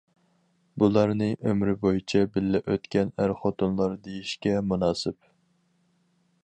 [0.83, 5.33] بۇلارنى ئۆمرى بويىچە بىللە ئۆتكەن ئەر-خوتۇنلار دېيىشكە مۇناسىپ.